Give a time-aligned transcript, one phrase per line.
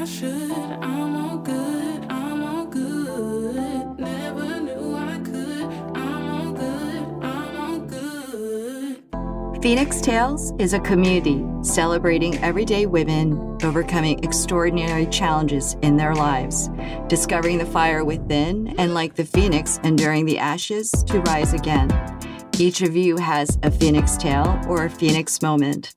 [0.00, 0.50] I should.
[0.50, 2.06] I'm all good.
[2.08, 3.98] I'm all good.
[3.98, 5.64] Never knew I could.
[5.94, 7.02] I'm all good.
[7.22, 9.62] I'm all good.
[9.62, 16.70] Phoenix Tales is a community celebrating everyday women overcoming extraordinary challenges in their lives,
[17.08, 21.90] discovering the fire within, and like the phoenix, enduring the ashes to rise again.
[22.58, 25.94] Each of you has a phoenix tale or a phoenix moment.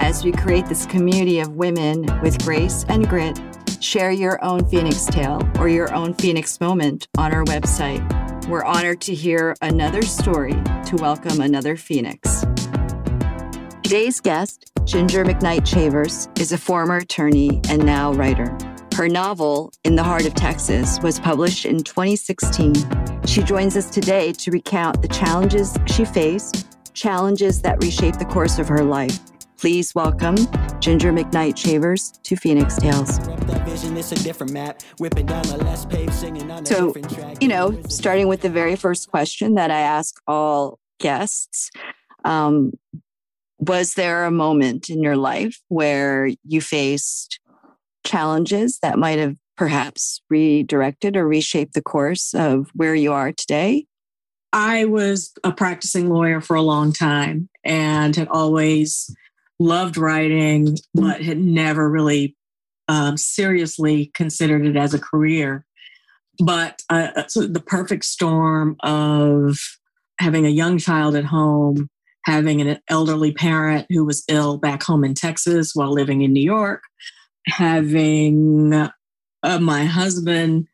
[0.00, 3.38] As we create this community of women with grace and grit,
[3.80, 8.06] share your own phoenix tale or your own phoenix moment on our website.
[8.48, 10.52] We're honored to hear another story
[10.86, 12.44] to welcome another phoenix.
[13.82, 18.56] Today's guest, Ginger McKnight Chavers, is a former attorney and now writer.
[18.94, 22.74] Her novel, In the Heart of Texas, was published in 2016.
[23.26, 28.58] She joins us today to recount the challenges she faced, challenges that reshaped the course
[28.58, 29.18] of her life.
[29.58, 30.36] Please welcome
[30.78, 33.16] Ginger McKnight Chavers to Phoenix Tales.
[36.64, 36.94] So,
[37.40, 41.70] you know, starting with the very first question that I ask all guests
[42.24, 42.72] um,
[43.58, 47.40] Was there a moment in your life where you faced
[48.04, 53.86] challenges that might have perhaps redirected or reshaped the course of where you are today?
[54.52, 59.14] I was a practicing lawyer for a long time and had always
[59.58, 62.36] loved writing, but had never really
[62.88, 65.64] um, seriously considered it as a career.
[66.38, 69.58] But uh, uh, so the perfect storm of
[70.20, 71.88] having a young child at home,
[72.24, 76.44] having an elderly parent who was ill back home in Texas while living in New
[76.44, 76.82] York,
[77.46, 80.66] having uh, my husband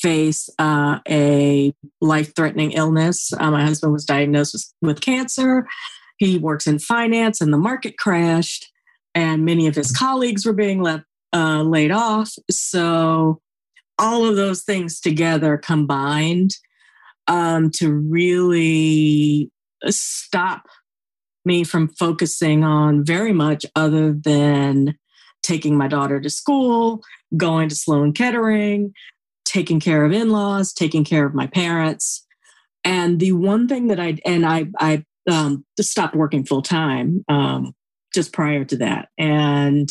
[0.00, 3.32] face uh, a life threatening illness.
[3.38, 5.66] Uh, my husband was diagnosed with, with cancer.
[6.22, 8.70] He works in finance, and the market crashed,
[9.12, 12.32] and many of his colleagues were being left, uh, laid off.
[12.48, 13.40] So,
[13.98, 16.52] all of those things together combined
[17.26, 19.50] um, to really
[19.86, 20.68] stop
[21.44, 24.96] me from focusing on very much other than
[25.42, 27.02] taking my daughter to school,
[27.36, 28.94] going to Sloan Kettering,
[29.44, 32.24] taking care of in-laws, taking care of my parents.
[32.84, 37.74] And the one thing that I and I I um, stopped working full time um,
[38.14, 39.08] just prior to that.
[39.18, 39.88] And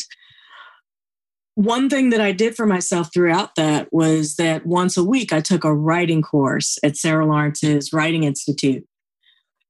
[1.54, 5.40] one thing that I did for myself throughout that was that once a week I
[5.40, 8.86] took a writing course at Sarah Lawrence's Writing Institute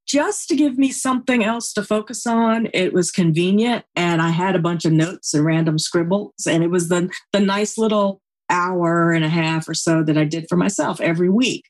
[0.07, 2.69] just to give me something else to focus on.
[2.75, 6.71] It was convenient, and I had a bunch of notes and random scribbles, and it
[6.71, 10.57] was the the nice little hour and a half or so that I did for
[10.57, 11.65] myself every week.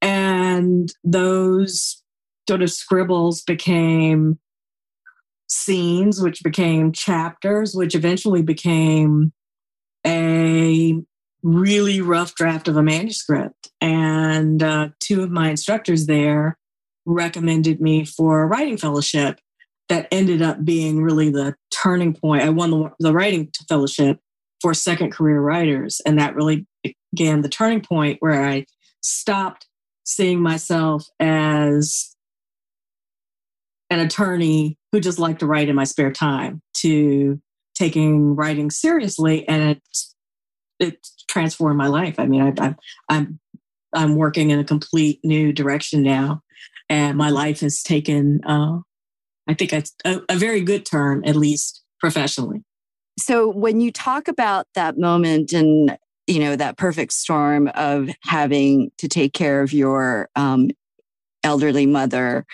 [0.00, 2.03] And those
[2.48, 4.38] sort of scribbles became
[5.48, 9.32] scenes, which became chapters, which eventually became
[10.06, 10.94] a
[11.42, 13.70] really rough draft of a manuscript.
[13.80, 16.58] And uh, two of my instructors there
[17.06, 19.38] recommended me for a writing fellowship
[19.88, 22.42] that ended up being really the turning point.
[22.42, 24.18] I won the, the writing fellowship
[24.60, 26.00] for second career writers.
[26.06, 26.66] And that really
[27.12, 28.64] began the turning point where I
[29.02, 29.66] stopped
[30.04, 32.13] seeing myself as
[33.90, 37.40] an attorney who just liked to write in my spare time to
[37.74, 39.46] taking writing seriously.
[39.48, 39.82] And it,
[40.78, 42.18] it transformed my life.
[42.18, 42.74] I mean, I, I,
[43.08, 43.40] I'm,
[43.92, 46.42] I'm working in a complete new direction now
[46.88, 48.78] and my life has taken, uh,
[49.48, 49.84] I think, a,
[50.28, 52.62] a very good turn, at least professionally.
[53.18, 55.96] So when you talk about that moment and
[56.26, 60.70] you know that perfect storm of having to take care of your um,
[61.42, 62.46] elderly mother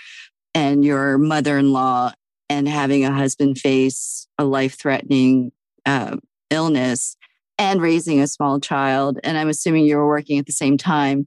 [0.55, 2.13] and your mother-in-law
[2.49, 5.53] and having a husband face a life-threatening
[5.87, 6.17] uh,
[6.51, 7.17] illness
[7.59, 11.27] and raising a small child and i'm assuming you were working at the same time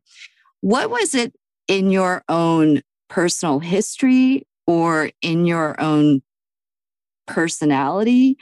[0.62, 1.34] what was it
[1.68, 6.22] in your own personal history or in your own
[7.28, 8.38] personality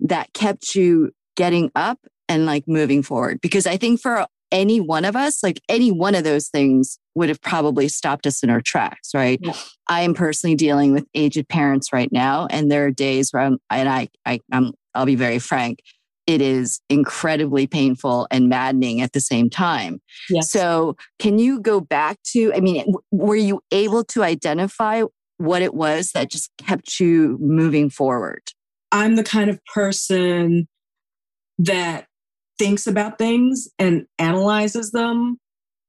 [0.00, 3.40] that kept you getting up and like moving forward?
[3.40, 7.30] Because I think for any one of us, like any one of those things would
[7.30, 9.40] have probably stopped us in our tracks, right?
[9.42, 9.54] Yeah.
[9.88, 13.58] I am personally dealing with aged parents right now, and there are days where I'm,
[13.70, 15.80] and I, I, I'm, I'll be very frank,
[16.26, 20.00] it is incredibly painful and maddening at the same time.
[20.28, 20.50] Yes.
[20.50, 25.02] So, can you go back to, I mean, were you able to identify
[25.38, 28.42] what it was that just kept you moving forward?
[28.92, 30.68] I'm the kind of person
[31.58, 32.06] that
[32.58, 35.38] thinks about things and analyzes them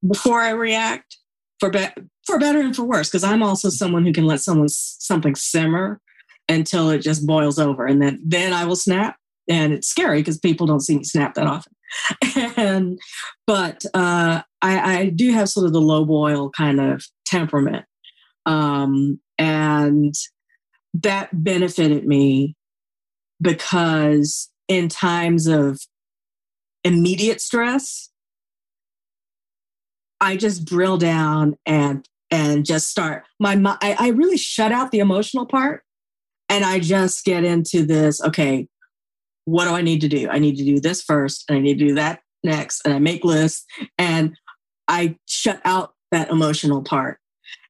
[0.08, 1.18] before I react
[1.60, 1.88] for be-
[2.26, 6.00] for better and for worse because I'm also someone who can let someone something simmer
[6.50, 9.18] until it just boils over and then then I will snap
[9.48, 11.74] and it's scary because people don't see me snap that often.
[12.58, 13.00] and
[13.46, 17.86] but uh, I, I do have sort of the low boil kind of temperament,
[18.46, 20.14] um, and
[20.96, 22.56] that benefited me
[23.42, 25.80] because in times of
[26.84, 28.07] immediate stress,
[30.20, 35.00] I just drill down and and just start my I, I really shut out the
[35.00, 35.84] emotional part
[36.50, 38.22] and I just get into this.
[38.22, 38.68] Okay,
[39.46, 40.30] what do I need to do?
[40.30, 43.00] I need to do this first, and I need to do that next, and I
[43.00, 43.66] make lists
[43.98, 44.36] and
[44.88, 47.20] I shut out that emotional part,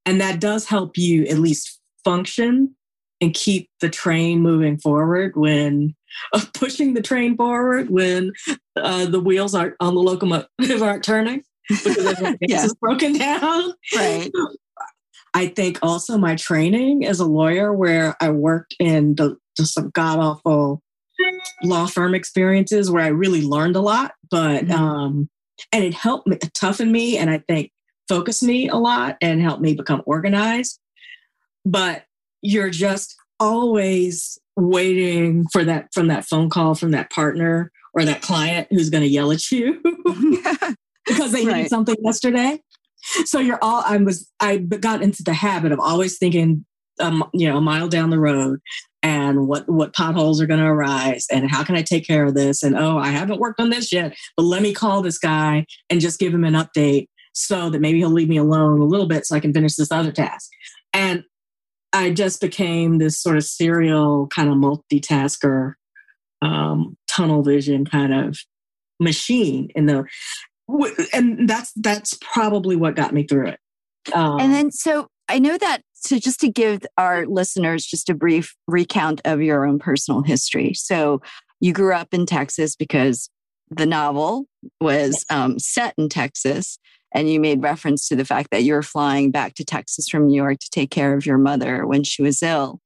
[0.05, 2.75] and that does help you at least function
[3.19, 5.95] and keep the train moving forward when
[6.33, 8.31] uh, pushing the train forward when
[8.75, 10.47] uh, the wheels aren't on the locomotive
[10.81, 12.63] aren't turning because yeah.
[12.63, 13.73] is broken down.
[13.95, 14.31] Right.
[15.33, 19.89] I think also my training as a lawyer, where I worked in the just some
[19.91, 20.81] god awful
[21.63, 24.73] law firm experiences, where I really learned a lot, but mm-hmm.
[24.73, 25.29] um,
[25.71, 27.71] and it helped me toughen me, and I think
[28.07, 30.79] focus me a lot and help me become organized.
[31.65, 32.05] But
[32.41, 38.21] you're just always waiting for that from that phone call from that partner or that
[38.21, 39.81] client who's going to yell at you
[41.07, 41.63] because they right.
[41.63, 42.61] need something yesterday.
[43.25, 46.65] So you're all I was I got into the habit of always thinking
[46.99, 48.59] um, you know a mile down the road
[49.03, 52.33] and what what potholes are going to arise and how can I take care of
[52.33, 55.67] this and oh I haven't worked on this yet but let me call this guy
[55.91, 57.07] and just give him an update
[57.37, 59.91] so that maybe he'll leave me alone a little bit so I can finish this
[59.91, 60.49] other task.
[60.91, 61.23] And
[61.93, 65.73] I just became this sort of serial kind of multitasker,
[66.41, 68.39] um, tunnel vision kind of
[68.99, 70.03] machine in the,
[71.13, 73.59] and that's that's probably what got me through it.
[74.13, 75.81] Um, and then, so I know that.
[75.93, 80.73] So, just to give our listeners just a brief recount of your own personal history.
[80.73, 81.21] So,
[81.59, 83.29] you grew up in Texas because
[83.69, 84.45] the novel
[84.79, 86.77] was um, set in Texas
[87.13, 90.27] and you made reference to the fact that you were flying back to Texas from
[90.27, 92.79] New York to take care of your mother when she was ill.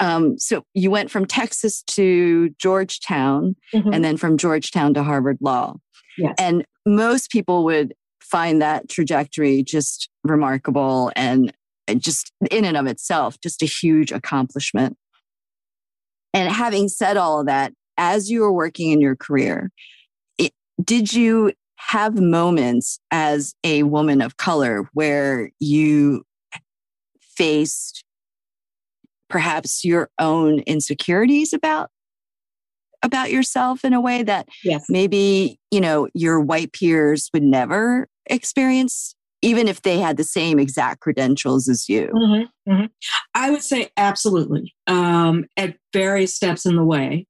[0.00, 3.92] Um, so you went from Texas to Georgetown mm-hmm.
[3.92, 5.76] and then from Georgetown to Harvard Law.
[6.16, 6.34] Yes.
[6.38, 11.52] And most people would find that trajectory just remarkable and
[11.96, 14.96] just in and of itself, just a huge accomplishment.
[16.34, 19.70] And having said all of that, as you were working in your career,
[20.36, 20.52] it,
[20.84, 26.24] did you have moments as a woman of color where you
[27.20, 28.04] faced
[29.28, 31.90] perhaps your own insecurities about
[33.02, 34.86] about yourself in a way that yes.
[34.88, 40.58] maybe you know your white peers would never experience even if they had the same
[40.58, 42.86] exact credentials as you mm-hmm, mm-hmm.
[43.34, 47.26] i would say absolutely um, at various steps in the way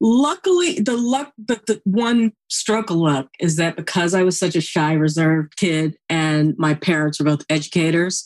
[0.00, 4.56] luckily the luck but the one stroke of luck is that because i was such
[4.56, 8.24] a shy reserved kid and my parents were both educators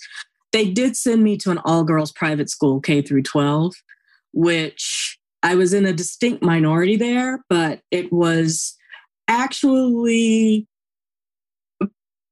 [0.57, 3.75] they did send me to an all girls private school k through 12
[4.33, 8.77] which i was in a distinct minority there but it was
[9.29, 10.67] actually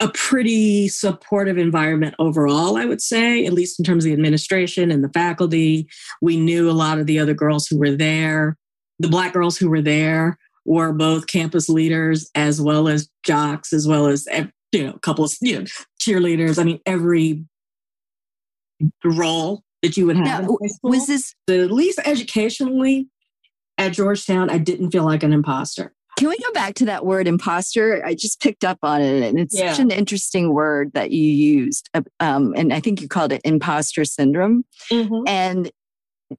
[0.01, 4.91] a pretty supportive environment overall, I would say, at least in terms of the administration
[4.91, 5.89] and the faculty.
[6.21, 8.57] We knew a lot of the other girls who were there
[8.99, 13.87] the black girls who were there were both campus leaders as well as jocks, as
[13.87, 14.27] well as
[14.73, 15.65] you know, a couple you know,
[16.01, 16.59] cheerleaders.
[16.59, 17.45] I mean, every
[19.05, 20.45] role that you would have.
[20.45, 23.09] Now, was this at least educationally
[23.79, 24.51] at Georgetown?
[24.51, 25.93] I didn't feel like an imposter.
[26.17, 28.05] Can we go back to that word imposter?
[28.05, 29.73] I just picked up on it, and it's yeah.
[29.73, 31.91] such an interesting word that you used.
[31.93, 34.65] Uh, um, and I think you called it imposter syndrome.
[34.93, 35.27] Mm-hmm.
[35.27, 35.73] And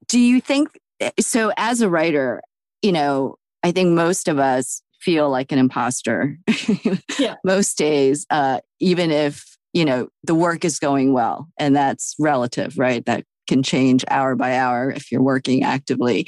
[0.08, 2.42] do you think Eh, so as a writer,
[2.82, 6.38] you know, I think most of us feel like an imposter
[7.20, 7.36] yeah.
[7.44, 11.50] most days, uh, even if, you know, the work is going well.
[11.60, 13.06] And that's relative, right?
[13.06, 16.26] That can change hour by hour if you're working actively.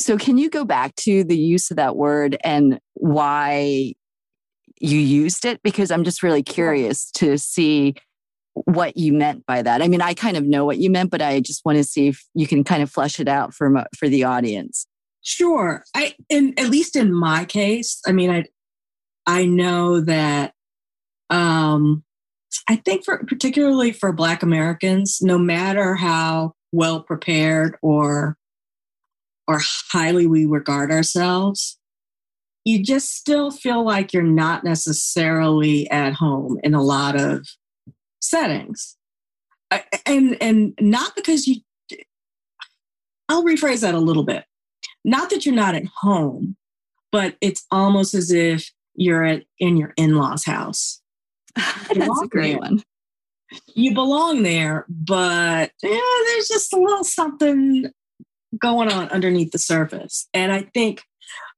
[0.00, 3.94] So, can you go back to the use of that word and why
[4.80, 5.60] you used it?
[5.62, 7.94] Because I'm just really curious to see
[8.52, 9.82] what you meant by that.
[9.82, 12.08] I mean, I kind of know what you meant, but I just want to see
[12.08, 14.86] if you can kind of flesh it out for for the audience.
[15.22, 15.84] Sure.
[15.94, 18.44] I in at least in my case, I mean, I
[19.26, 20.54] I know that
[21.30, 22.04] um
[22.68, 28.36] I think for particularly for black Americans, no matter how well prepared or
[29.46, 29.60] or
[29.92, 31.78] highly we regard ourselves,
[32.64, 37.46] you just still feel like you're not necessarily at home in a lot of
[38.20, 38.96] settings.
[40.06, 41.56] And and not because you
[43.28, 44.44] I'll rephrase that a little bit.
[45.04, 46.56] not that you're not at home,
[47.12, 51.00] but it's almost as if you're at in your in-laws house.
[51.94, 52.82] That's a great one.
[53.74, 57.90] You belong there, but yeah, there's just a little something
[58.58, 60.28] going on underneath the surface.
[60.34, 61.02] And I think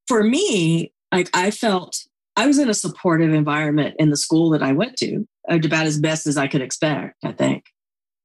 [0.07, 1.99] for me, like I felt
[2.37, 5.99] I was in a supportive environment in the school that I went to, about as
[5.99, 7.65] best as I could expect, I think.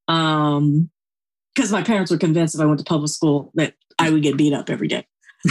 [0.08, 0.90] Um,
[1.56, 4.38] because my parents were convinced if I went to public school that I would get
[4.38, 5.06] beat up every day.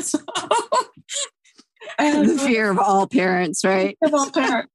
[0.00, 0.18] so,
[1.98, 3.96] and, the fear of all parents, right?
[4.02, 4.72] Of all parents.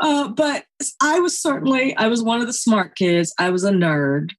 [0.00, 0.64] Uh, but
[1.00, 3.32] I was certainly I was one of the smart kids.
[3.38, 4.30] I was a nerd.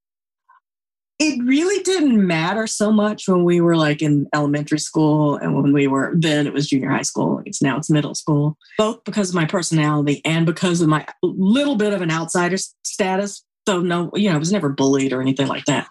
[1.19, 5.72] It really didn't matter so much when we were like in elementary school and when
[5.72, 7.41] we were then it was junior high school.
[7.45, 8.57] It's now it's middle school.
[8.77, 13.43] Both because of my personality and because of my little bit of an outsider status
[13.67, 15.88] so no, you know, I was never bullied or anything like that.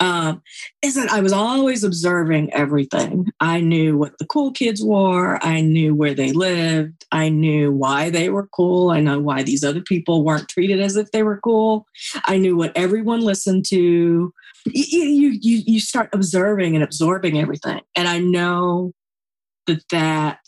[0.00, 0.42] Um,
[0.82, 3.26] is that I was always observing everything.
[3.40, 5.44] I knew what the cool kids wore.
[5.44, 7.04] I knew where they lived.
[7.12, 8.90] I knew why they were cool.
[8.90, 11.86] I know why these other people weren't treated as if they were cool.
[12.24, 14.32] I knew what everyone listened to.
[14.66, 18.92] You you you, start observing and absorbing everything, and I know
[19.66, 20.38] that that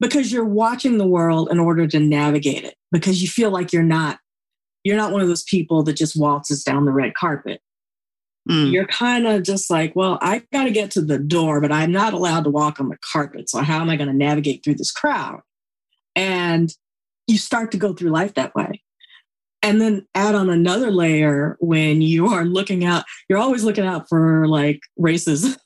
[0.00, 3.82] because you're watching the world in order to navigate it because you feel like you're
[3.82, 4.18] not
[4.84, 7.60] you're not one of those people that just waltzes down the red carpet.
[8.48, 8.70] Mm.
[8.70, 11.90] You're kind of just like, well, I got to get to the door, but I'm
[11.90, 13.50] not allowed to walk on the carpet.
[13.50, 15.40] So, how am I going to navigate through this crowd?
[16.14, 16.72] And
[17.26, 18.82] you start to go through life that way.
[19.62, 24.08] And then add on another layer when you are looking out, you're always looking out
[24.08, 25.56] for like racism.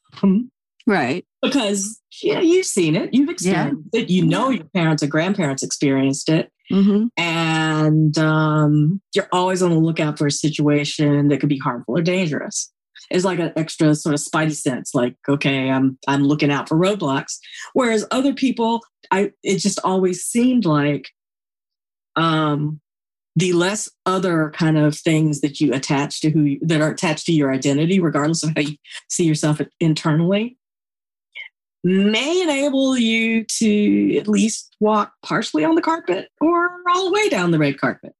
[0.87, 1.25] Right.
[1.43, 4.03] Because yeah, you've seen it, you've experienced yeah.
[4.03, 6.53] it, you know your parents or grandparents experienced it.
[6.71, 7.07] Mm-hmm.
[7.17, 12.03] And um, you're always on the lookout for a situation that could be harmful or
[12.03, 12.73] dangerous.
[13.11, 16.77] It's like an extra sort of spidey sense, like, okay, I'm I'm looking out for
[16.77, 17.39] roadblocks.
[17.73, 21.09] Whereas other people, I it just always seemed like
[22.17, 22.81] um
[23.37, 27.27] the less other kind of things that you attach to who you, that are attached
[27.27, 28.77] to your identity, regardless of how you
[29.09, 30.59] see yourself internally,
[31.83, 37.29] may enable you to at least walk partially on the carpet or all the way
[37.29, 38.15] down the red carpet.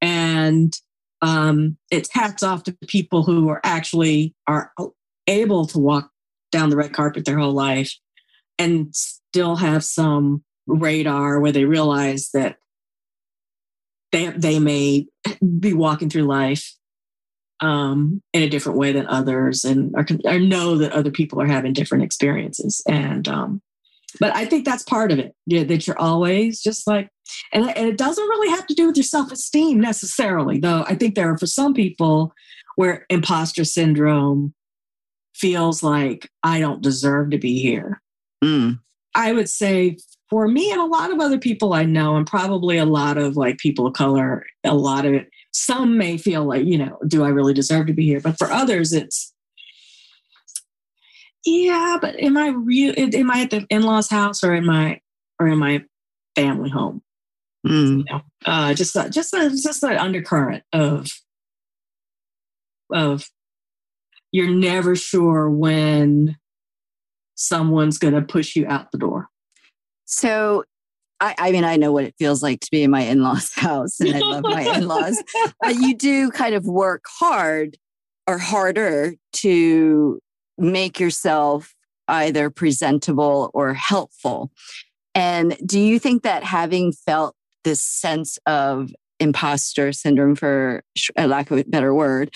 [0.00, 0.76] And
[1.22, 4.72] um, it's hats off to people who are actually are
[5.26, 6.10] able to walk
[6.50, 7.94] down the red carpet their whole life
[8.58, 12.56] and still have some radar where they realize that
[14.12, 15.06] they they may
[15.58, 16.74] be walking through life
[17.60, 21.46] um, in a different way than others and are, or know that other people are
[21.46, 22.82] having different experiences.
[22.88, 23.62] And, um,
[24.18, 25.34] but I think that's part of it.
[25.46, 27.10] Yeah, that you're always just like,
[27.52, 30.84] and, and it doesn't really have to do with your self esteem necessarily, though.
[30.88, 32.32] I think there are for some people
[32.76, 34.54] where imposter syndrome
[35.34, 38.02] feels like I don't deserve to be here.
[38.42, 38.80] Mm.
[39.14, 39.98] I would say
[40.30, 43.36] for me and a lot of other people I know, and probably a lot of
[43.36, 47.24] like people of color, a lot of it some may feel like, you know, do
[47.24, 48.20] I really deserve to be here?
[48.20, 49.34] But for others, it's,
[51.44, 52.94] yeah, but am I real?
[52.96, 55.00] Am I at the in-laws house or in my
[55.38, 55.82] or in my
[56.36, 57.02] family home?
[57.66, 57.98] Mm.
[57.98, 61.08] You know, uh, just uh, just uh, just an undercurrent of
[62.92, 63.26] of
[64.32, 66.36] you're never sure when
[67.34, 69.28] someone's going to push you out the door.
[70.10, 70.64] So
[71.20, 73.52] I, I, mean, I know what it feels like to be in my in law's
[73.54, 75.22] house and I love my in laws.
[75.60, 77.78] but you do kind of work hard
[78.26, 80.20] or harder to
[80.58, 81.74] make yourself
[82.08, 84.50] either presentable or helpful.
[85.14, 88.90] And do you think that having felt this sense of
[89.20, 90.82] imposter syndrome, for
[91.16, 92.30] a lack of a better word,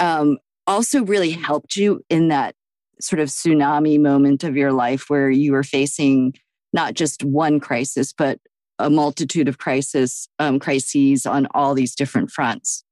[0.00, 2.54] um, also really helped you in that
[3.00, 6.34] sort of tsunami moment of your life where you were facing
[6.76, 8.38] not just one crisis, but
[8.78, 12.84] a multitude of crisis um, crises on all these different fronts?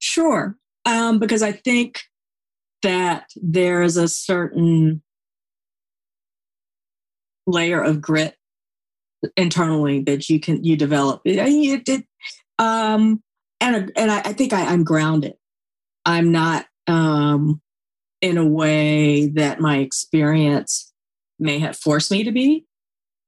[0.00, 2.02] Sure, um, because I think
[2.82, 5.02] that there is a certain
[7.46, 8.36] layer of grit
[9.36, 11.22] internally that you can you develop.
[11.24, 12.04] It, it,
[12.58, 13.22] um,
[13.60, 15.34] and and I, I think I, I'm grounded.
[16.04, 17.62] I'm not um,
[18.20, 20.92] in a way that my experience
[21.38, 22.66] may have forced me to be.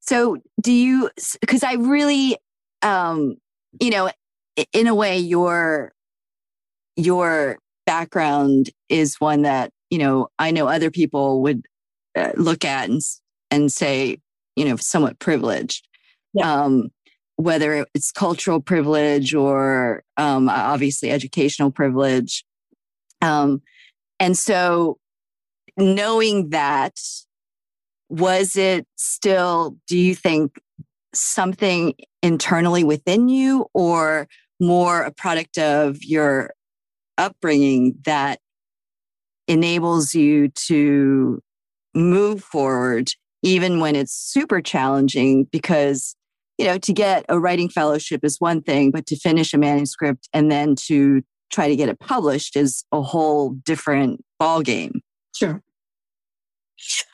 [0.06, 2.36] So do you, because I really,
[2.82, 3.36] um,
[3.80, 4.10] you know,
[4.72, 5.92] in a way, your,
[6.96, 11.64] your background is one that, you know, I know other people would
[12.14, 13.00] uh, look at and,
[13.50, 14.18] and say,
[14.56, 15.88] you know, somewhat privileged.
[16.34, 16.64] Yeah.
[16.64, 16.90] Um,
[17.36, 22.44] whether it's cultural privilege or um, obviously educational privilege.
[23.22, 23.62] Um,
[24.20, 24.98] and so
[25.76, 27.00] knowing that,
[28.14, 30.56] was it still, do you think,
[31.12, 34.28] something internally within you or
[34.60, 36.52] more a product of your
[37.18, 38.38] upbringing that
[39.48, 41.40] enables you to
[41.94, 43.08] move forward
[43.42, 46.16] even when it's super challenging because
[46.58, 50.28] you know to get a writing fellowship is one thing but to finish a manuscript
[50.32, 55.00] and then to try to get it published is a whole different ball game
[55.36, 55.62] Sure.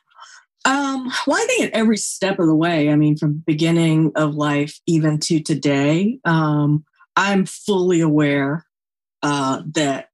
[0.64, 4.35] Um, well, I think at every step of the way, I mean, from beginning of
[4.35, 6.85] life even to today, um,
[7.17, 8.67] I'm fully aware
[9.23, 10.09] uh, that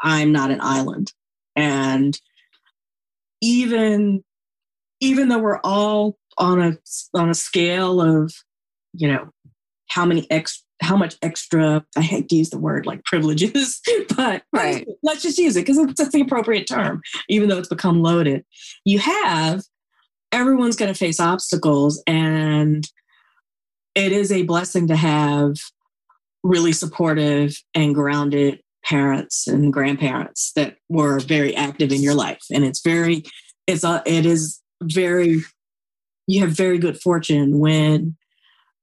[0.00, 1.12] I'm not an island,
[1.56, 2.18] and
[3.40, 4.24] even
[5.00, 6.78] even though we're all on a
[7.14, 8.32] on a scale of,
[8.94, 9.28] you know,
[9.88, 13.80] how many ex how much extra I hate to use the word like privileges,
[14.16, 14.86] but Right.
[15.02, 18.44] let's just use it because it's, it's the appropriate term, even though it's become loaded.
[18.84, 19.62] You have
[20.32, 22.84] everyone's going to face obstacles, and
[23.94, 25.54] it is a blessing to have
[26.42, 32.42] really supportive and grounded parents and grandparents that were very active in your life.
[32.52, 33.22] And it's very,
[33.68, 35.36] it's a, it is very,
[36.26, 38.16] you have very good fortune when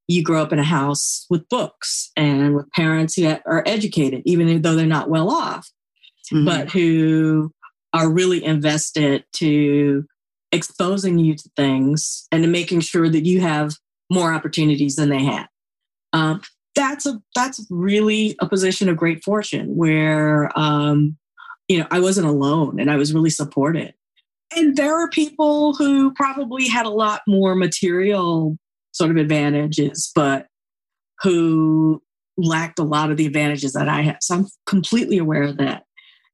[0.07, 4.61] you grow up in a house with books and with parents that are educated, even
[4.61, 5.67] though they're not well off,
[6.31, 6.45] Mhm.
[6.45, 7.51] but who
[7.93, 10.05] are really invested to
[10.51, 13.75] exposing you to things and making sure that you have
[14.09, 15.47] more opportunities than they had.
[16.13, 16.41] Um,
[16.75, 21.17] that's a that's really a position of great fortune where um,
[21.67, 23.93] you know I wasn't alone and I was really supported.
[24.55, 28.57] And there are people who probably had a lot more material
[28.91, 30.47] sort of advantages, but
[31.21, 32.01] who
[32.37, 34.17] lacked a lot of the advantages that I had.
[34.21, 35.83] So I'm completely aware of that.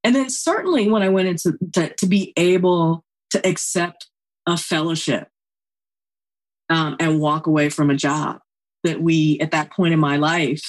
[0.03, 3.04] And then certainly when I went into to, to be able
[3.35, 4.07] to accept
[4.47, 5.27] a fellowship
[6.69, 8.39] um, and walk away from a job
[8.85, 10.61] that we at that point in my life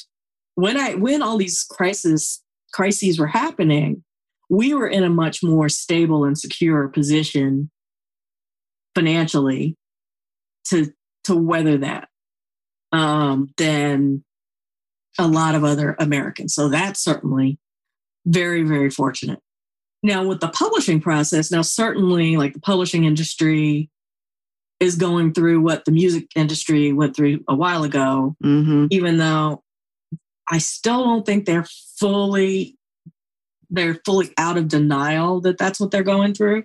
[0.56, 4.02] when i when all these crises crises were happening
[4.50, 7.70] we were in a much more stable and secure position
[8.96, 9.76] financially
[10.64, 12.08] to to weather that
[12.90, 14.24] um, than
[15.18, 16.52] a lot of other americans.
[16.52, 17.60] So that's certainly
[18.26, 19.38] very very fortunate
[20.06, 23.90] now with the publishing process now certainly like the publishing industry
[24.80, 28.88] is going through what the music industry went through a while ago Mhm.
[28.90, 29.62] even though
[30.50, 31.66] I still don't think they're
[31.98, 32.76] fully
[33.68, 36.62] they're fully out of denial that that's what they're going through.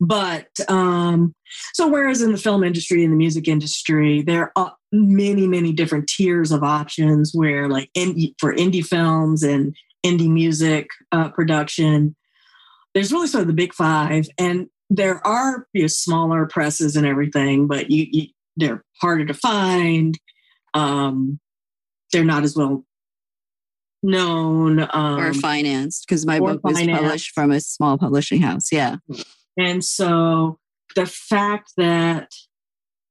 [0.00, 1.34] But um,
[1.74, 6.06] so whereas in the film industry and the music industry, there are many many different
[6.08, 12.14] tiers of options where like indie, for indie films and indie music uh, production,
[12.96, 17.06] there's really sort of the big five, and there are you know, smaller presses and
[17.06, 20.18] everything, but you, you they're harder to find.
[20.72, 21.38] Um,
[22.10, 22.86] they're not as well
[24.02, 24.80] known.
[24.80, 28.72] Um, or financed because my book was published from a small publishing house.
[28.72, 28.96] Yeah.
[29.58, 30.58] and so
[30.94, 32.30] the fact that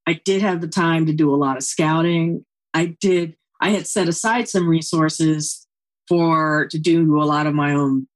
[0.07, 2.43] I did have the time to do a lot of scouting,
[2.73, 5.67] I did, I had set aside some resources
[6.07, 8.07] for to do a lot of my own,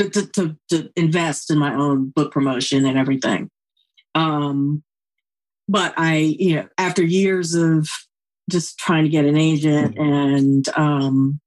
[0.00, 3.50] to, to, to, to invest in my own book promotion and everything.
[4.14, 4.82] Um,
[5.68, 7.88] but I, you know, after years of
[8.50, 11.40] just trying to get an agent and, um,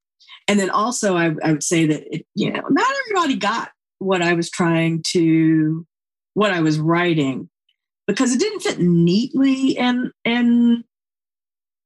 [0.47, 4.21] and then also I, I would say that, it, you know, not everybody got what
[4.21, 5.85] I was trying to,
[6.33, 7.49] what I was writing
[8.07, 10.83] because it didn't fit neatly in, in,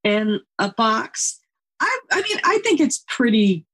[0.04, 1.40] in a box.
[1.80, 3.67] I, I mean, I think it's pretty,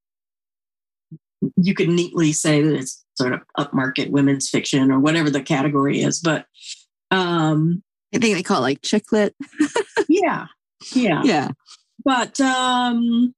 [1.58, 6.02] you could neatly say that it's sort of upmarket women's fiction or whatever the category
[6.02, 6.46] is, but,
[7.12, 9.36] um, I think they call it like chick lit.
[10.08, 10.48] yeah,
[10.94, 11.22] yeah.
[11.24, 11.48] Yeah.
[12.06, 13.34] but um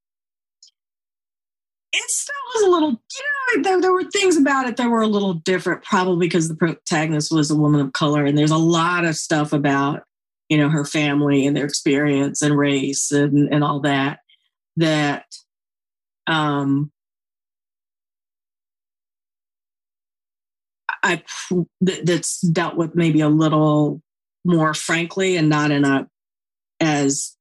[1.93, 5.01] it still was a little you know there, there were things about it that were
[5.01, 8.57] a little different probably because the protagonist was a woman of color and there's a
[8.57, 10.03] lot of stuff about
[10.49, 14.19] you know her family and their experience and race and, and all that
[14.75, 15.25] that
[16.27, 16.91] um
[21.05, 21.23] i
[21.81, 24.01] that's dealt with maybe a little
[24.43, 26.07] more frankly and not in a
[26.79, 27.35] as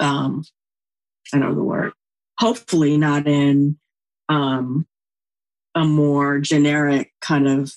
[0.00, 0.42] um
[1.32, 1.92] I know the word.
[2.38, 3.78] Hopefully not in
[4.28, 4.86] um
[5.74, 7.72] a more generic kind of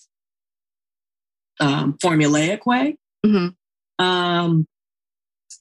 [1.60, 2.98] um formulaic way.
[3.26, 3.56] Mhm.
[4.00, 4.68] Um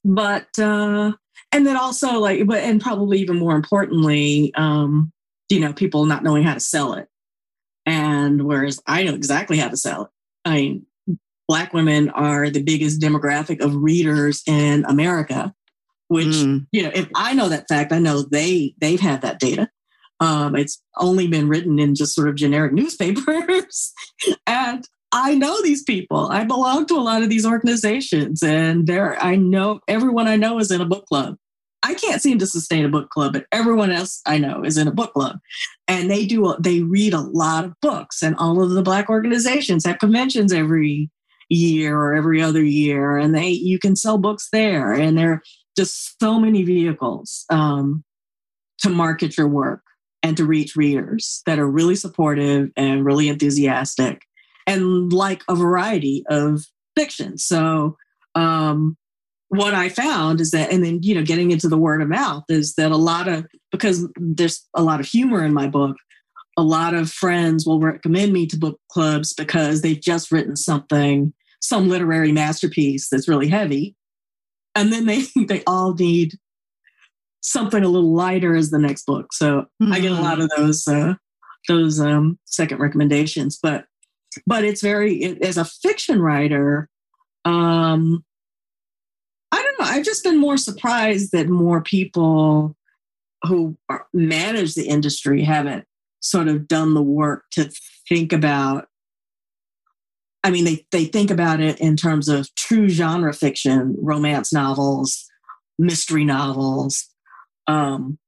[0.04, 1.12] but uh
[1.52, 5.12] and then also like but and probably even more importantly, um,
[5.48, 7.08] you know, people not knowing how to sell it.
[7.86, 10.08] And whereas I know exactly how to sell it.
[10.44, 10.86] I mean,
[11.48, 15.54] Black women are the biggest demographic of readers in America,
[16.08, 16.66] which, Mm.
[16.72, 19.68] you know, if I know that fact, I know they they've had that data.
[20.18, 23.92] Um, it's only been written in just sort of generic newspapers.
[24.46, 26.28] and I know these people.
[26.28, 30.58] I belong to a lot of these organizations, and there I know everyone I know
[30.58, 31.36] is in a book club.
[31.86, 34.88] I can't seem to sustain a book club, but everyone else I know is in
[34.88, 35.38] a book club,
[35.86, 36.56] and they do.
[36.58, 41.10] They read a lot of books, and all of the black organizations have conventions every
[41.48, 45.42] year or every other year, and they you can sell books there, and there are
[45.76, 48.02] just so many vehicles um,
[48.78, 49.82] to market your work
[50.24, 54.22] and to reach readers that are really supportive and really enthusiastic
[54.66, 56.64] and like a variety of
[56.96, 57.38] fiction.
[57.38, 57.96] So,
[58.34, 58.96] um,
[59.48, 62.44] what I found is that, and then, you know, getting into the word of mouth
[62.48, 65.96] is that a lot of, because there's a lot of humor in my book,
[66.56, 71.32] a lot of friends will recommend me to book clubs because they've just written something,
[71.60, 73.94] some literary masterpiece that's really heavy.
[74.74, 76.34] And then they, they all need
[77.40, 79.32] something a little lighter as the next book.
[79.32, 81.14] So I get a lot of those, uh,
[81.68, 83.86] those um, second recommendations, but
[84.46, 86.88] but it's very it, as a fiction writer
[87.44, 88.24] um
[89.56, 92.76] i don't know i've just been more surprised that more people
[93.42, 93.76] who
[94.12, 95.84] manage the industry haven't
[96.20, 97.70] sort of done the work to
[98.08, 98.88] think about
[100.44, 105.24] i mean they they think about it in terms of true genre fiction romance novels
[105.78, 107.08] mystery novels
[107.66, 108.18] um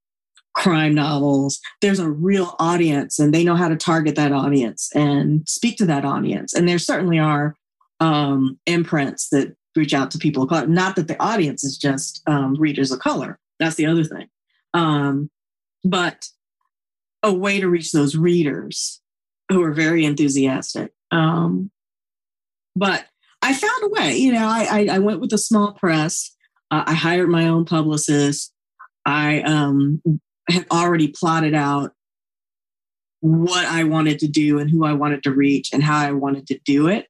[0.59, 5.49] crime novels, there's a real audience and they know how to target that audience and
[5.49, 6.53] speak to that audience.
[6.53, 7.55] And there certainly are
[8.01, 10.67] um, imprints that reach out to people of color.
[10.67, 13.39] Not that the audience is just um, readers of color.
[13.59, 14.29] That's the other thing.
[14.75, 15.31] Um,
[15.85, 16.27] but
[17.23, 19.01] a way to reach those readers
[19.49, 20.93] who are very enthusiastic.
[21.11, 21.71] Um,
[22.77, 23.07] but
[23.43, 24.17] I found a way.
[24.17, 26.35] You know, I, I, I went with a small press.
[26.71, 28.53] Uh, I hired my own publicist.
[29.07, 30.03] I um,
[30.49, 31.93] had already plotted out
[33.21, 36.47] what I wanted to do and who I wanted to reach and how I wanted
[36.49, 37.07] to do it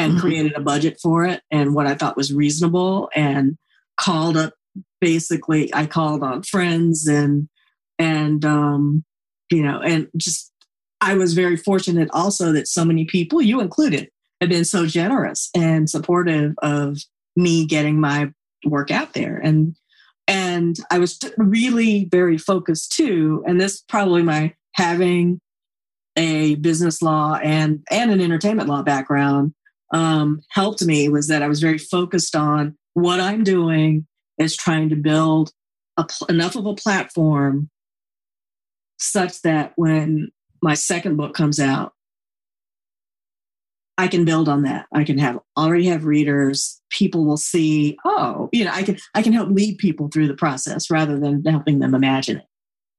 [0.00, 0.20] and Mhm.
[0.20, 3.56] created a budget for it and what I thought was reasonable and
[3.98, 4.54] called up
[5.00, 7.48] basically I called on friends and
[7.98, 9.04] and um
[9.50, 10.52] you know and just
[11.00, 14.10] I was very fortunate also that so many people you included
[14.40, 16.98] have been so generous and supportive of
[17.36, 18.32] me getting my
[18.64, 19.76] work out there and
[20.26, 23.42] and I was really very focused too.
[23.48, 25.40] And this probably my having
[26.16, 29.54] a business law and and an entertainment law background
[29.92, 34.06] um, helped me was that I was very focused on what I'm doing
[34.38, 35.52] is trying to build
[35.96, 37.70] pl- enough of a platform
[38.98, 40.30] such that when
[40.62, 41.92] my second book comes out,
[43.98, 44.86] I can build on that.
[44.94, 46.80] I can have already have readers.
[46.90, 50.34] People will see, oh, you know, I can I can help lead people through the
[50.34, 52.46] process rather than helping them imagine it.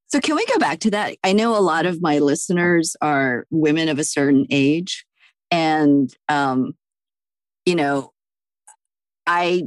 [0.06, 1.16] So, can we go back to that?
[1.24, 5.04] I know a lot of my listeners are women of a certain age.
[5.50, 6.74] And, um,
[7.66, 8.12] you know,
[9.26, 9.62] I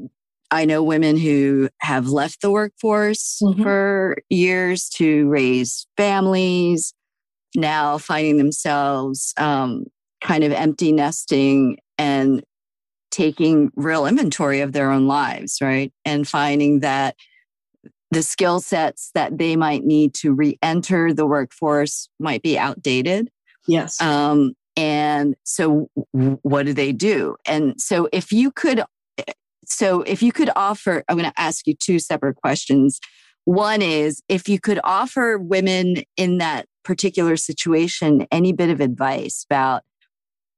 [0.51, 3.63] I know women who have left the workforce Mhm.
[3.63, 6.93] for years to raise families,
[7.55, 9.86] now finding themselves um,
[10.21, 12.43] kind of empty nesting and
[13.12, 15.91] taking real inventory of their own lives, right?
[16.03, 17.15] And finding that
[18.12, 23.29] the skill sets that they might need to re-enter the workforce might be outdated.
[23.67, 23.99] Yes.
[24.01, 25.90] Um, and so
[26.42, 27.38] what do they do?
[27.46, 28.84] And so if you could
[29.68, 33.00] so if you could offer, I'm going to ask you two separate questions.
[33.46, 39.46] One is if you could offer women in that particular situation any bit of advice
[39.50, 39.84] about,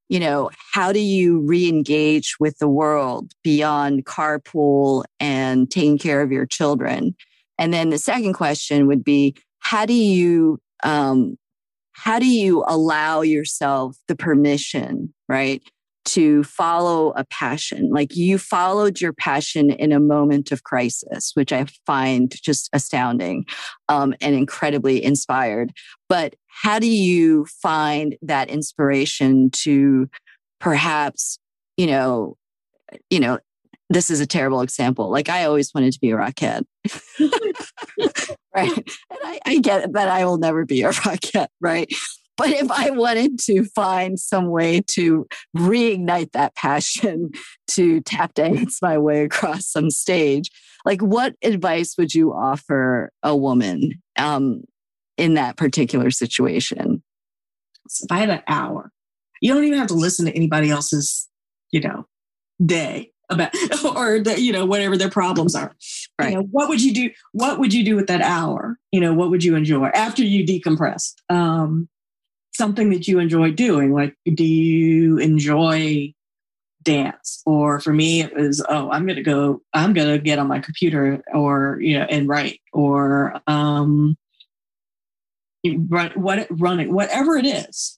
[0.09, 6.31] you know, how do you re-engage with the world beyond carpool and taking care of
[6.31, 7.15] your children?
[7.57, 11.37] And then the second question would be, how do you um,
[11.97, 15.63] how do you allow yourself the permission, right,
[16.05, 17.89] to follow a passion?
[17.89, 23.45] Like you followed your passion in a moment of crisis, which I find just astounding
[23.89, 25.73] um, and incredibly inspired.
[26.07, 30.07] But how do you find that inspiration to
[30.59, 31.39] perhaps,
[31.77, 32.37] you know,
[33.09, 33.39] you know,
[33.89, 35.09] this is a terrible example.
[35.09, 36.63] Like I always wanted to be a rockette.
[38.55, 38.77] right.
[38.77, 41.91] And I, I get that I will never be a rockette, right?
[42.35, 47.31] But if I wanted to find some way to reignite that passion
[47.69, 50.51] to tap dance my way across some stage,
[50.85, 54.63] like what advice would you offer a woman um,
[55.17, 57.01] in that particular situation?
[58.11, 58.91] had an hour,
[59.41, 61.27] you don't even have to listen to anybody else's,
[61.71, 62.05] you know,
[62.63, 63.53] day about
[63.95, 65.75] or the, you know whatever their problems are.
[66.19, 66.31] Right.
[66.31, 68.77] you know what would you do what would you do with that hour?
[68.91, 71.13] You know what would you enjoy after you decompress?
[71.29, 71.89] Um
[72.53, 76.13] something that you enjoy doing like do you enjoy
[76.83, 77.41] dance?
[77.45, 81.21] Or for me it was oh i'm gonna go i'm gonna get on my computer
[81.33, 84.15] or you know and write or um
[85.75, 87.97] run what running whatever it is.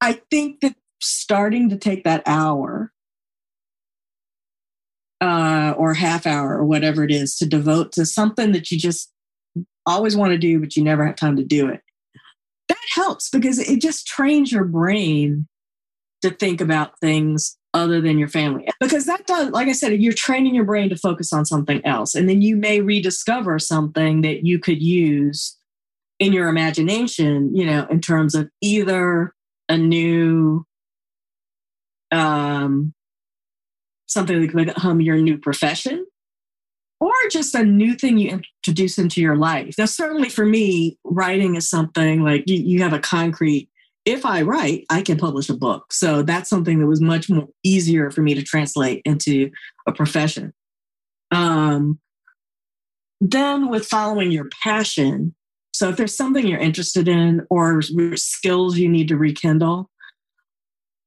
[0.00, 2.92] I think that starting to take that hour
[5.24, 9.10] uh, or half hour or whatever it is to devote to something that you just
[9.86, 11.80] always want to do, but you never have time to do it.
[12.68, 15.48] That helps because it just trains your brain
[16.20, 18.68] to think about things other than your family.
[18.80, 22.14] Because that does, like I said, you're training your brain to focus on something else.
[22.14, 25.56] And then you may rediscover something that you could use
[26.18, 29.32] in your imagination, you know, in terms of either
[29.70, 30.66] a new
[32.12, 32.92] um
[34.14, 36.06] something that could become your new profession
[37.00, 39.74] or just a new thing you introduce into your life.
[39.76, 43.68] Now, certainly for me, writing is something like you, you have a concrete,
[44.04, 45.92] if I write, I can publish a book.
[45.92, 49.50] So that's something that was much more easier for me to translate into
[49.86, 50.52] a profession.
[51.30, 51.98] Um,
[53.20, 55.34] then with following your passion,
[55.72, 57.82] so if there's something you're interested in or
[58.14, 59.90] skills you need to rekindle,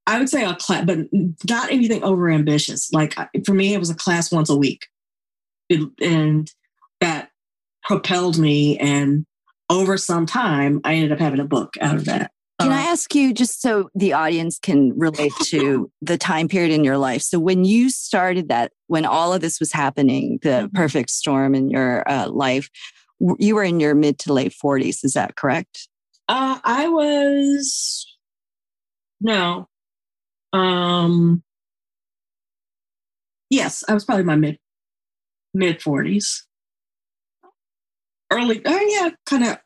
[0.07, 0.99] I would say a class, but
[1.47, 2.91] not anything over ambitious.
[2.93, 3.15] Like
[3.45, 4.87] for me, it was a class once a week,
[5.69, 6.49] it, and
[7.01, 7.29] that
[7.83, 8.79] propelled me.
[8.79, 9.25] And
[9.69, 12.31] over some time, I ended up having a book out of that.
[12.59, 16.83] Can I ask you, just so the audience can relate to the time period in
[16.83, 17.21] your life?
[17.21, 21.69] So, when you started that, when all of this was happening, the perfect storm in
[21.69, 22.69] your uh, life,
[23.37, 25.03] you were in your mid to late 40s.
[25.03, 25.87] Is that correct?
[26.27, 28.07] Uh, I was
[29.21, 29.67] no.
[30.57, 31.43] Um
[33.49, 34.57] yes, I was probably my mid
[35.53, 36.45] mid forties.
[38.31, 39.57] Early oh yeah, kind of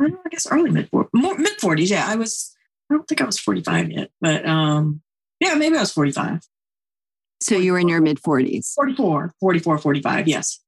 [0.00, 2.06] I guess early mid mid forties, yeah.
[2.06, 2.54] I was
[2.90, 5.02] I don't think I was 45 yet, but um
[5.40, 6.40] yeah, maybe I was 45.
[7.40, 8.74] So, you were in your mid 40s.
[8.74, 10.60] 44, 44, 45, yes.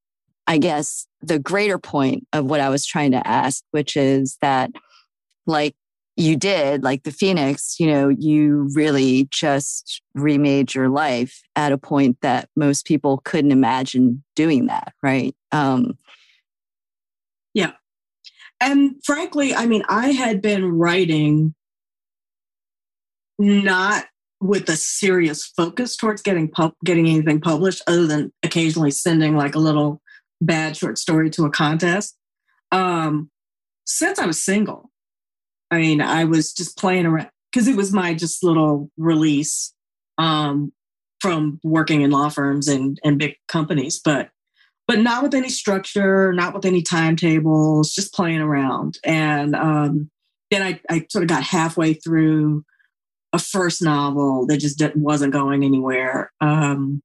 [0.47, 4.71] I guess the greater point of what I was trying to ask, which is that,
[5.45, 5.75] like
[6.17, 11.77] you did, like the Phoenix, you know, you really just remade your life at a
[11.77, 15.35] point that most people couldn't imagine doing that, right?
[15.51, 15.97] Um,
[17.53, 17.71] yeah.
[18.59, 21.55] and frankly, I mean, I had been writing
[23.39, 24.05] not
[24.39, 29.55] with a serious focus towards getting pub- getting anything published, other than occasionally sending like
[29.55, 30.01] a little
[30.41, 32.17] bad short story to a contest.
[32.71, 33.29] Um,
[33.85, 34.90] since I was single,
[35.71, 39.73] I mean, I was just playing around because it was my just little release
[40.17, 40.71] um,
[41.21, 44.29] from working in law firms and and big companies, but
[44.87, 48.97] but not with any structure, not with any timetables, just playing around.
[49.05, 50.09] And um,
[50.49, 52.65] then I, I sort of got halfway through
[53.31, 56.31] a first novel that just wasn't going anywhere.
[56.41, 57.01] Um,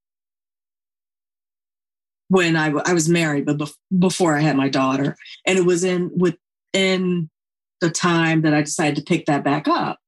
[2.28, 5.64] when I, w- I was married, but bef- before I had my daughter, and it
[5.64, 7.30] was in within
[7.80, 9.98] the time that I decided to pick that back up.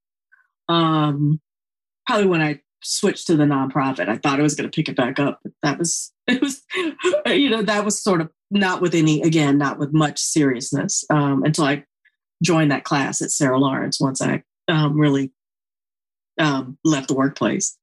[0.69, 1.41] Um,
[2.07, 4.97] probably when I switched to the nonprofit, I thought I was going to pick it
[4.97, 6.63] back up, but that was it was
[7.27, 11.43] you know that was sort of not with any again not with much seriousness um,
[11.43, 11.85] until I
[12.43, 15.33] joined that class at Sarah Lawrence once I um, really
[16.39, 17.77] um, left the workplace.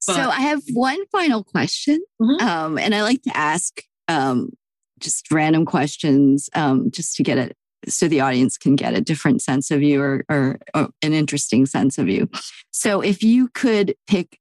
[0.00, 2.40] so I have one final question, Mhm.
[2.42, 4.50] um, and I like to ask um,
[4.98, 7.56] just random questions um, just to get it
[7.88, 11.66] so the audience can get a different sense of you or, or, or an interesting
[11.66, 12.28] sense of you.
[12.70, 14.38] So if you could pick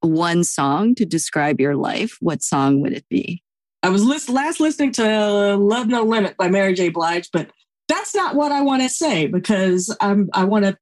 [0.00, 3.42] one song to describe your life, what song would it be?
[3.82, 6.88] I was list, last listening to "Love No Limit" by Mary J.
[6.88, 7.50] Blige, but
[7.86, 10.76] that's not what I want to say because I'm I want to.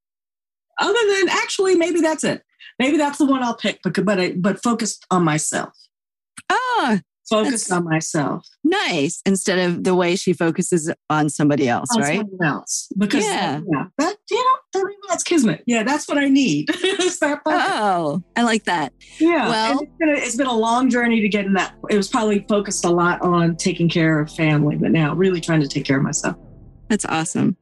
[0.79, 2.43] Other than actually, maybe that's it.
[2.79, 5.73] Maybe that's the one I'll pick, but but I, but focused on myself.
[6.51, 8.47] Ah, Focused on myself.
[8.65, 9.21] nice.
[9.27, 12.19] Instead of the way she focuses on somebody else, on right?
[12.19, 13.61] someone else because Yeah.
[13.73, 15.63] yeah, that you know that, maybe that's kismet.
[15.67, 16.69] Yeah, that's what I need.
[17.21, 17.41] That.
[17.47, 18.93] Oh, I like that.
[19.19, 19.49] yeah.
[19.49, 21.75] well- it's been, a, it's been a long journey to get in that.
[21.89, 25.61] It was probably focused a lot on taking care of family, but now really trying
[25.63, 26.37] to take care of myself.
[26.89, 27.57] That's awesome.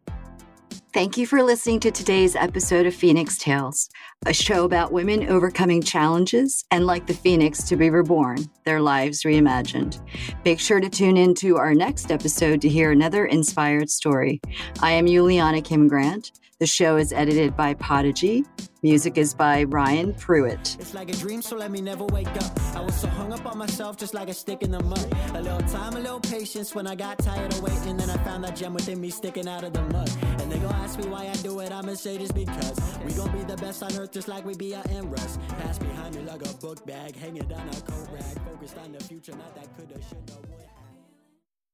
[0.95, 3.91] Thank you for listening to today's episode of Phoenix Tales,
[4.27, 9.25] a show about women overcoming challenges and, like the phoenix, to be reborn, their lives
[9.25, 10.01] reimagined.
[10.45, 14.41] Make sure to tune in to our next episode to hear another inspired story.
[14.83, 16.31] I am Yuliana Kim Grant.
[16.65, 18.43] The show is edited by Podigy.
[18.83, 20.79] Music is by Ryan Pruitt.
[20.81, 22.59] It's like a dream, so let me never wake up.
[22.75, 25.07] I was so hung up on myself, just like a stick in the mud.
[25.35, 27.99] A little time, a little patience when I got tired of waiting.
[27.99, 30.11] Then I found that gem within me sticking out of the mud.
[30.41, 33.31] And they gon' ask me why I do it, I'ma say this because we gon'
[33.33, 35.41] be the best on earth, just like we be out in rust.
[35.49, 38.41] Pass behind me like a book bag, hanging down a coat rag.
[38.51, 40.74] Focused on the future, not that coulda, shoulda, woulda.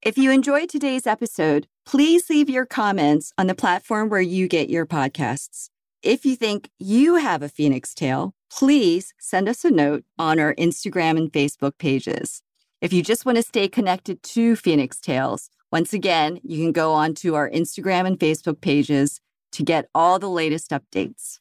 [0.03, 4.71] If you enjoyed today's episode, please leave your comments on the platform where you get
[4.71, 5.69] your podcasts.
[6.03, 10.55] If you think you have a Phoenix Tale, please send us a note on our
[10.55, 12.41] Instagram and Facebook pages.
[12.81, 16.95] If you just want to stay connected to Phoenix Tales, once again, you can go
[16.95, 19.21] on to our Instagram and Facebook pages
[19.53, 21.40] to get all the latest updates.